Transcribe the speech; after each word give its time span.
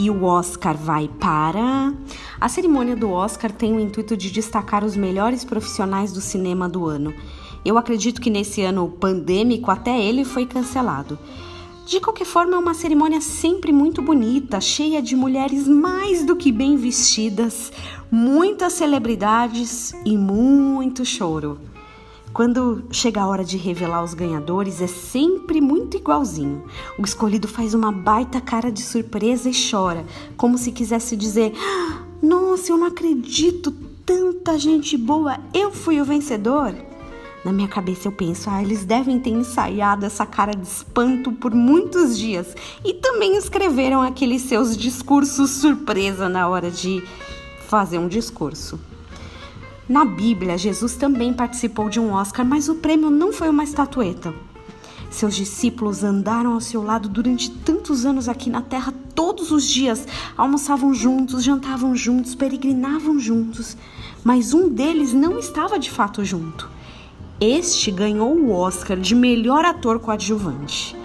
e 0.00 0.08
o 0.08 0.24
Oscar 0.24 0.74
vai 0.74 1.08
para. 1.20 1.92
A 2.40 2.48
cerimônia 2.48 2.96
do 2.96 3.10
Oscar 3.10 3.52
tem 3.52 3.74
o 3.76 3.78
intuito 3.78 4.16
de 4.16 4.30
destacar 4.30 4.82
os 4.82 4.96
melhores 4.96 5.44
profissionais 5.44 6.10
do 6.10 6.22
cinema 6.22 6.66
do 6.66 6.86
ano. 6.86 7.12
Eu 7.62 7.76
acredito 7.76 8.18
que 8.18 8.30
nesse 8.30 8.62
ano 8.62 8.88
pandêmico 8.88 9.70
até 9.70 10.02
ele 10.02 10.24
foi 10.24 10.46
cancelado. 10.46 11.18
De 11.86 12.00
qualquer 12.00 12.24
forma, 12.24 12.56
é 12.56 12.58
uma 12.58 12.72
cerimônia 12.72 13.20
sempre 13.20 13.72
muito 13.72 14.00
bonita, 14.00 14.58
cheia 14.58 15.02
de 15.02 15.14
mulheres 15.14 15.68
mais 15.68 16.24
do 16.24 16.34
que 16.34 16.50
bem 16.50 16.78
vestidas, 16.78 17.70
muitas 18.10 18.72
celebridades 18.72 19.92
e 20.06 20.16
muito 20.16 21.04
choro. 21.04 21.60
Quando 22.32 22.84
chega 22.92 23.20
a 23.20 23.26
hora 23.26 23.44
de 23.44 23.56
revelar 23.56 24.04
os 24.04 24.14
ganhadores, 24.14 24.80
é 24.80 24.86
sempre 24.86 25.60
muito 25.60 25.96
igualzinho. 25.96 26.62
O 26.96 27.04
escolhido 27.04 27.48
faz 27.48 27.74
uma 27.74 27.90
baita 27.90 28.40
cara 28.40 28.70
de 28.70 28.82
surpresa 28.82 29.50
e 29.50 29.70
chora, 29.70 30.06
como 30.36 30.56
se 30.56 30.70
quisesse 30.70 31.16
dizer: 31.16 31.52
Nossa, 32.22 32.70
eu 32.70 32.76
não 32.76 32.86
acredito, 32.86 33.72
tanta 34.06 34.56
gente 34.58 34.96
boa, 34.96 35.40
eu 35.52 35.72
fui 35.72 36.00
o 36.00 36.04
vencedor. 36.04 36.72
Na 37.44 37.52
minha 37.52 37.68
cabeça 37.68 38.06
eu 38.06 38.12
penso, 38.12 38.50
ah, 38.50 38.62
eles 38.62 38.84
devem 38.84 39.18
ter 39.18 39.30
ensaiado 39.30 40.04
essa 40.04 40.26
cara 40.26 40.52
de 40.52 40.66
espanto 40.66 41.32
por 41.32 41.54
muitos 41.54 42.16
dias 42.18 42.54
e 42.84 42.92
também 42.92 43.36
escreveram 43.36 44.02
aqueles 44.02 44.42
seus 44.42 44.76
discursos 44.76 45.50
surpresa 45.50 46.28
na 46.28 46.46
hora 46.46 46.70
de 46.70 47.02
fazer 47.66 47.98
um 47.98 48.08
discurso. 48.08 48.78
Na 49.90 50.04
Bíblia, 50.04 50.56
Jesus 50.56 50.94
também 50.94 51.32
participou 51.32 51.88
de 51.88 51.98
um 51.98 52.12
Oscar, 52.12 52.46
mas 52.46 52.68
o 52.68 52.76
prêmio 52.76 53.10
não 53.10 53.32
foi 53.32 53.48
uma 53.48 53.64
estatueta. 53.64 54.32
Seus 55.10 55.34
discípulos 55.34 56.04
andaram 56.04 56.52
ao 56.52 56.60
seu 56.60 56.80
lado 56.80 57.08
durante 57.08 57.50
tantos 57.50 58.06
anos 58.06 58.28
aqui 58.28 58.48
na 58.48 58.62
terra, 58.62 58.94
todos 59.16 59.50
os 59.50 59.68
dias, 59.68 60.06
almoçavam 60.36 60.94
juntos, 60.94 61.42
jantavam 61.42 61.96
juntos, 61.96 62.36
peregrinavam 62.36 63.18
juntos, 63.18 63.76
mas 64.22 64.54
um 64.54 64.68
deles 64.68 65.12
não 65.12 65.40
estava 65.40 65.76
de 65.76 65.90
fato 65.90 66.24
junto. 66.24 66.70
Este 67.40 67.90
ganhou 67.90 68.32
o 68.32 68.52
Oscar 68.52 68.96
de 68.96 69.16
melhor 69.16 69.64
ator 69.64 69.98
coadjuvante. 69.98 70.99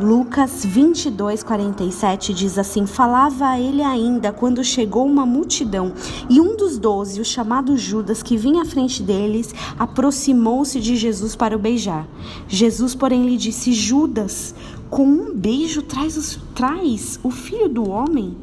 Lucas 0.00 0.64
22, 0.64 1.42
47 1.42 2.32
diz 2.32 2.56
assim: 2.56 2.86
Falava 2.86 3.58
ele 3.58 3.82
ainda 3.82 4.32
quando 4.32 4.64
chegou 4.64 5.04
uma 5.04 5.26
multidão, 5.26 5.92
e 6.28 6.40
um 6.40 6.56
dos 6.56 6.78
doze, 6.78 7.20
o 7.20 7.24
chamado 7.24 7.76
Judas, 7.76 8.22
que 8.22 8.34
vinha 8.34 8.62
à 8.62 8.64
frente 8.64 9.02
deles, 9.02 9.54
aproximou-se 9.78 10.80
de 10.80 10.96
Jesus 10.96 11.36
para 11.36 11.54
o 11.54 11.58
beijar. 11.58 12.08
Jesus, 12.48 12.94
porém, 12.94 13.26
lhe 13.26 13.36
disse: 13.36 13.74
Judas, 13.74 14.54
com 14.88 15.04
um 15.04 15.34
beijo 15.34 15.82
traz, 15.82 16.38
traz 16.54 17.20
o 17.22 17.30
filho 17.30 17.68
do 17.68 17.90
homem? 17.90 18.34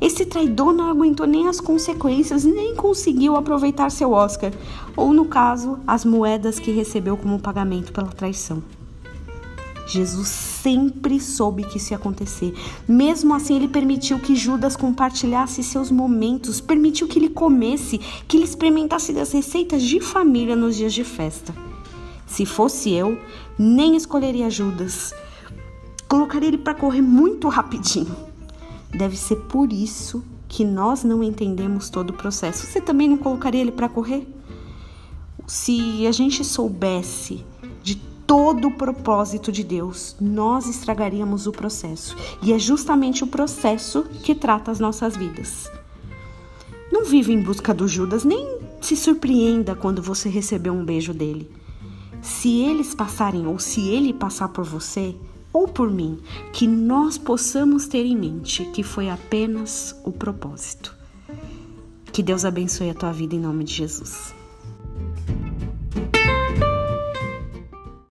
Esse 0.00 0.26
traidor 0.26 0.72
não 0.72 0.90
aguentou 0.90 1.26
nem 1.26 1.46
as 1.46 1.60
consequências, 1.60 2.42
nem 2.42 2.74
conseguiu 2.74 3.36
aproveitar 3.36 3.90
seu 3.90 4.10
Oscar, 4.10 4.50
ou 4.96 5.12
no 5.12 5.26
caso, 5.26 5.78
as 5.86 6.04
moedas 6.04 6.58
que 6.58 6.72
recebeu 6.72 7.16
como 7.16 7.38
pagamento 7.38 7.92
pela 7.92 8.08
traição. 8.08 8.60
Jesus 9.90 10.28
sempre 10.28 11.18
soube 11.18 11.64
que 11.64 11.78
isso 11.78 11.92
ia 11.92 11.96
acontecer. 11.96 12.54
Mesmo 12.86 13.34
assim, 13.34 13.56
ele 13.56 13.66
permitiu 13.66 14.20
que 14.20 14.36
Judas 14.36 14.76
compartilhasse 14.76 15.64
seus 15.64 15.90
momentos, 15.90 16.60
permitiu 16.60 17.08
que 17.08 17.18
ele 17.18 17.28
comesse, 17.28 17.98
que 17.98 18.36
ele 18.36 18.44
experimentasse 18.44 19.12
das 19.12 19.32
receitas 19.32 19.82
de 19.82 20.00
família 20.00 20.54
nos 20.54 20.76
dias 20.76 20.92
de 20.92 21.02
festa. 21.02 21.52
Se 22.24 22.46
fosse 22.46 22.92
eu, 22.92 23.18
nem 23.58 23.96
escolheria 23.96 24.48
Judas. 24.48 25.12
Colocaria 26.08 26.48
ele 26.48 26.58
para 26.58 26.74
correr 26.74 27.02
muito 27.02 27.48
rapidinho. 27.48 28.14
Deve 28.90 29.16
ser 29.16 29.36
por 29.36 29.72
isso 29.72 30.22
que 30.48 30.64
nós 30.64 31.02
não 31.02 31.22
entendemos 31.22 31.90
todo 31.90 32.10
o 32.10 32.14
processo. 32.14 32.66
Você 32.66 32.80
também 32.80 33.08
não 33.08 33.16
colocaria 33.16 33.60
ele 33.60 33.72
para 33.72 33.88
correr? 33.88 34.28
Se 35.46 36.06
a 36.06 36.12
gente 36.12 36.44
soubesse 36.44 37.44
todo 38.30 38.68
o 38.68 38.70
propósito 38.70 39.50
de 39.50 39.64
Deus, 39.64 40.14
nós 40.20 40.68
estragaríamos 40.68 41.48
o 41.48 41.50
processo. 41.50 42.16
E 42.40 42.52
é 42.52 42.60
justamente 42.60 43.24
o 43.24 43.26
processo 43.26 44.04
que 44.22 44.36
trata 44.36 44.70
as 44.70 44.78
nossas 44.78 45.16
vidas. 45.16 45.68
Não 46.92 47.04
viva 47.04 47.32
em 47.32 47.42
busca 47.42 47.74
do 47.74 47.88
Judas, 47.88 48.22
nem 48.22 48.60
se 48.80 48.94
surpreenda 48.94 49.74
quando 49.74 50.00
você 50.00 50.28
receber 50.28 50.70
um 50.70 50.84
beijo 50.84 51.12
dele. 51.12 51.50
Se 52.22 52.60
eles 52.60 52.94
passarem 52.94 53.48
ou 53.48 53.58
se 53.58 53.88
ele 53.88 54.12
passar 54.12 54.50
por 54.50 54.64
você 54.64 55.12
ou 55.52 55.66
por 55.66 55.90
mim, 55.90 56.20
que 56.52 56.68
nós 56.68 57.18
possamos 57.18 57.88
ter 57.88 58.06
em 58.06 58.16
mente 58.16 58.64
que 58.66 58.84
foi 58.84 59.10
apenas 59.10 60.00
o 60.04 60.12
propósito. 60.12 60.96
Que 62.12 62.22
Deus 62.22 62.44
abençoe 62.44 62.90
a 62.90 62.94
tua 62.94 63.10
vida 63.10 63.34
em 63.34 63.40
nome 63.40 63.64
de 63.64 63.74
Jesus. 63.74 64.38